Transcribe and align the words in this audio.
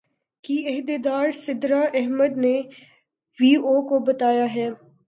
کی 0.43 0.57
عہدیدار 0.67 1.31
سدرا 1.35 1.81
احمد 1.93 2.37
نے 2.37 2.55
وی 3.39 3.53
او 3.57 3.75
کو 3.87 3.99
بتایا 4.05 4.53
ہے 4.55 4.69